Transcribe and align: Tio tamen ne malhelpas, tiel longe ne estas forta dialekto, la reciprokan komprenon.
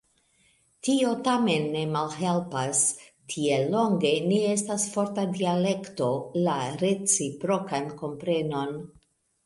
Tio 0.85 1.11
tamen 1.27 1.67
ne 1.75 1.83
malhelpas, 1.95 2.81
tiel 3.35 3.67
longe 3.75 4.15
ne 4.33 4.41
estas 4.57 4.89
forta 4.97 5.29
dialekto, 5.39 6.11
la 6.49 6.59
reciprokan 6.85 7.97
komprenon. 8.05 8.79